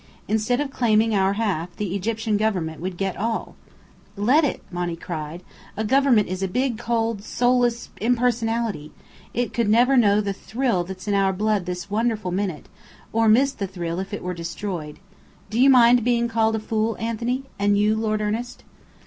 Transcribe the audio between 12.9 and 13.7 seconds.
or miss the